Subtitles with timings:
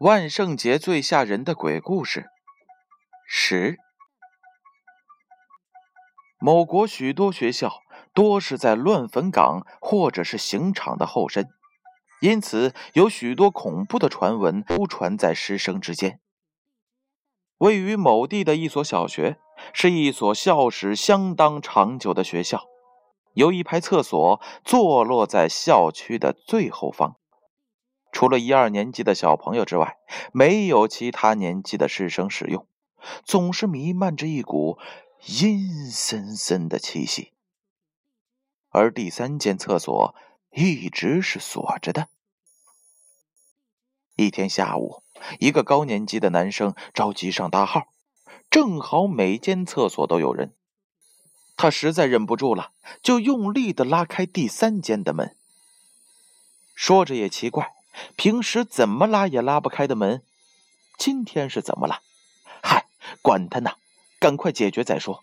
[0.00, 2.30] 万圣节最吓人的鬼故事
[3.28, 3.76] 十。
[6.38, 7.82] 某国许多学校
[8.14, 11.50] 多是在乱坟岗或者是刑场的后身，
[12.22, 16.18] 因此有许多恐怖的传闻流传在师生之间。
[17.58, 19.36] 位于某地的一所小学，
[19.74, 22.64] 是一所校史相当长久的学校，
[23.34, 27.19] 有一排厕所坐落在校区的最后方。
[28.12, 29.98] 除了一二年级的小朋友之外，
[30.32, 32.66] 没有其他年级的师生使用，
[33.24, 34.78] 总是弥漫着一股
[35.26, 37.32] 阴森森的气息。
[38.70, 40.14] 而第三间厕所
[40.50, 42.08] 一直是锁着的。
[44.16, 45.02] 一天下午，
[45.38, 47.88] 一个高年级的男生着急上大号，
[48.50, 50.54] 正好每间厕所都有人，
[51.56, 55.36] 他实在忍不住了，就用力的拉开第三间的门。
[56.74, 57.72] 说着也奇怪。
[58.16, 60.22] 平时怎么拉也拉不开的门，
[60.98, 62.00] 今天是怎么了？
[62.62, 62.86] 嗨，
[63.22, 63.72] 管他呢，
[64.18, 65.22] 赶快解决再说。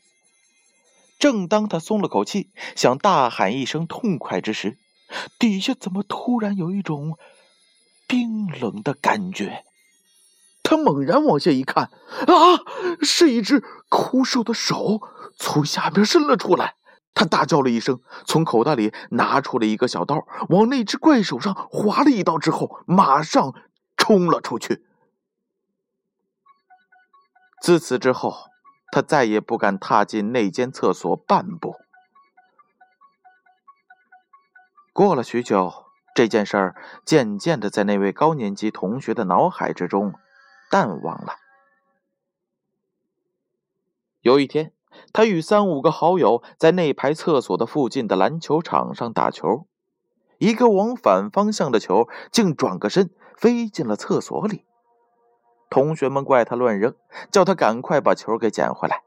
[1.19, 4.77] 正当他松了口气，想大喊一声痛快之时，
[5.39, 7.17] 底下怎么突然有一种
[8.07, 9.63] 冰冷的感觉？
[10.61, 12.59] 他猛然往下一看，啊，
[13.01, 15.01] 是一只枯瘦的手
[15.37, 16.75] 从下边伸了出来。
[17.13, 23.55] 他大叫了一声，从口袋里拿出了一个小刀，往那只怪手上划了一刀之后，马上
[23.95, 24.85] 冲了出去。
[27.59, 28.51] 自此之后，
[28.91, 31.75] 他再也不敢踏进那间厕所半步。
[34.93, 40.13] 过了许久，这件事儿渐渐的在那位高年级同学的脑海之中
[40.69, 41.33] 淡忘了。
[44.21, 44.76] 有一天。
[45.13, 49.65] 他与三五个好友在那排厕所的附近的篮球场上打球，
[50.37, 54.65] 一个往反方向的球竟转个身飞进了厕所里。
[55.69, 56.95] 同学们怪他乱扔，
[57.31, 59.03] 叫他赶快把球给捡回来。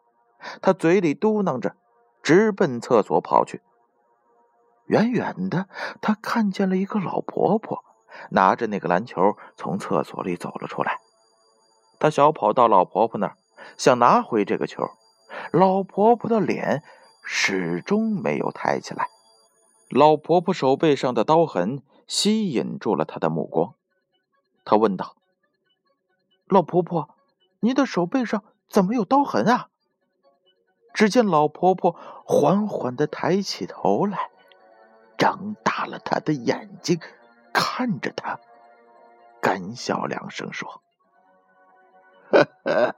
[0.61, 1.75] 他嘴里嘟囔着，
[2.23, 3.63] 直奔厕所跑去。
[4.87, 5.69] 远远的，
[6.01, 7.85] 他看见了一个老婆婆
[8.31, 10.99] 拿着那个篮球从厕所里走了出来。
[11.99, 13.37] 他小跑到老婆婆那儿，
[13.77, 14.91] 想拿回这个球。
[15.53, 16.83] 老婆婆的脸
[17.25, 19.09] 始终没有抬起来，
[19.91, 23.75] 老婆婆手背上的刀痕吸引住了他的目光。
[24.65, 25.17] 他问道
[26.47, 27.17] ：“老婆婆，
[27.59, 29.69] 您的手背上怎么有刀痕啊？”
[30.95, 34.31] 只见老婆婆缓缓的抬起头来，
[35.19, 37.01] 张大了她的眼睛，
[37.53, 38.39] 看着他，
[39.41, 40.81] 干笑两声说
[42.31, 42.95] ：“呵呵。”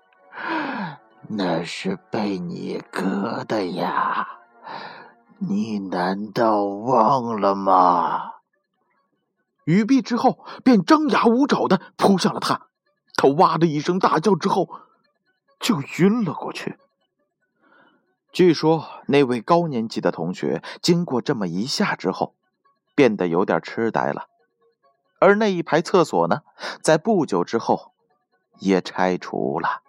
[1.35, 4.29] 那是被你割的呀，
[5.39, 8.33] 你难道忘了吗？
[9.65, 12.67] 语毕之后，便张牙舞爪的扑向了他。
[13.17, 14.69] 他哇的一声大叫之后，
[15.59, 16.77] 就晕了过去。
[18.31, 22.35] 据说那位高年级的同学经过这么一下之后，
[22.95, 24.27] 变得有点痴呆了。
[25.19, 26.43] 而那一排厕所呢，
[26.83, 27.93] 在不久之后
[28.59, 29.81] 也拆除了。